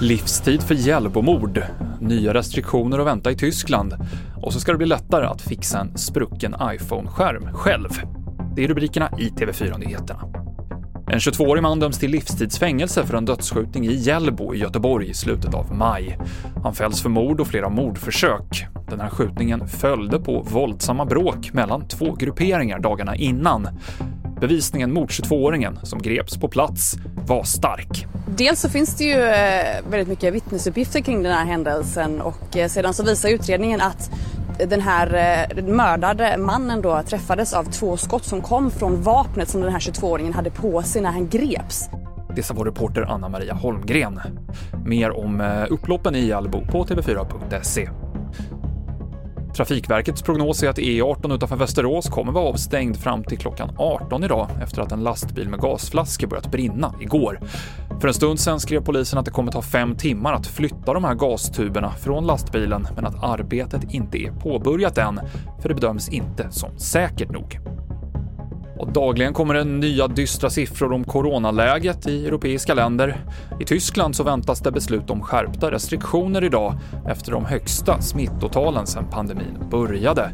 [0.00, 1.62] Livstid för Hjällbomord,
[2.00, 3.94] nya restriktioner att vänta i Tyskland
[4.42, 7.88] och så ska det bli lättare att fixa en sprucken iPhone-skärm själv.
[8.56, 10.42] Det är rubrikerna i TV4-nyheterna.
[11.12, 15.54] En 22-årig man döms till livstidsfängelse för en dödsskjutning i Hjällbo i Göteborg i slutet
[15.54, 16.18] av maj.
[16.62, 18.66] Han fälls för mord och flera mordförsök.
[18.90, 23.68] Den här skjutningen följde på våldsamma bråk mellan två grupperingar dagarna innan.
[24.42, 26.96] Bevisningen mot 22-åringen, som greps på plats,
[27.26, 28.06] var stark.
[28.36, 32.68] Dels så finns det ju eh, väldigt mycket vittnesuppgifter kring den här händelsen och eh,
[32.68, 34.10] sedan så visar utredningen att
[34.68, 35.14] den här
[35.56, 39.80] eh, mördade mannen då träffades av två skott som kom från vapnet som den här
[39.80, 41.88] 22-åringen hade på sig när han greps.
[42.36, 44.20] Det sa vår reporter Anna Maria Holmgren.
[44.84, 47.88] Mer om upploppen i Hjällbo på tv4.se.
[49.56, 54.48] Trafikverkets prognos är att E18 utanför Västerås kommer vara avstängd fram till klockan 18 idag
[54.62, 57.40] efter att en lastbil med gasflaskor börjat brinna igår.
[58.00, 61.04] För en stund sedan skrev polisen att det kommer ta fem timmar att flytta de
[61.04, 65.20] här gastuberna från lastbilen, men att arbetet inte är påbörjat än,
[65.60, 67.71] för det bedöms inte som säkert nog.
[68.78, 73.16] Och dagligen kommer det nya dystra siffror om coronaläget i europeiska länder.
[73.60, 76.74] I Tyskland så väntas det beslut om skärpta restriktioner idag
[77.08, 80.30] efter de högsta smittotalen sedan pandemin började.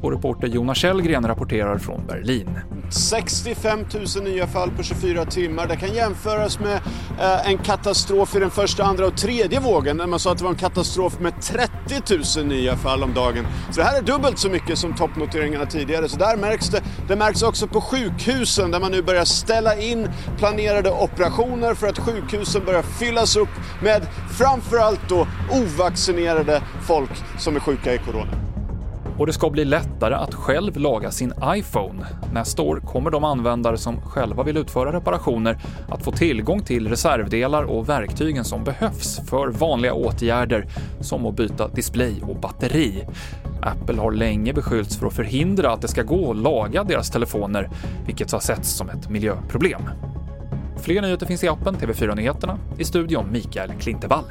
[0.00, 2.58] Vår reporter Jonas Källgren rapporterar från Berlin.
[2.92, 3.84] 65
[4.16, 5.66] 000 nya fall på 24 timmar.
[5.66, 6.80] Det kan jämföras med
[7.20, 10.44] eh, en katastrof i den första, andra och tredje vågen när man sa att det
[10.44, 13.46] var en katastrof med 30 000 nya fall om dagen.
[13.70, 16.08] Så det här är dubbelt så mycket som toppnoteringarna tidigare.
[16.08, 16.82] Så där märks det.
[17.08, 21.98] Det märks också på sjukhusen där man nu börjar ställa in planerade operationer för att
[21.98, 23.48] sjukhusen börjar fyllas upp
[23.82, 24.06] med
[24.38, 28.51] framförallt då ovaccinerade folk som är sjuka i corona.
[29.18, 32.06] Och det ska bli lättare att själv laga sin iPhone.
[32.32, 37.62] Nästa år kommer de användare som själva vill utföra reparationer att få tillgång till reservdelar
[37.62, 40.66] och verktygen som behövs för vanliga åtgärder
[41.00, 43.04] som att byta display och batteri.
[43.62, 47.70] Apple har länge beskyllts för att förhindra att det ska gå att laga deras telefoner,
[48.06, 49.82] vilket har setts som ett miljöproblem.
[50.82, 52.58] Fler nyheter finns i appen TV4 Nyheterna.
[52.78, 54.24] I studion Mikael Klintevall.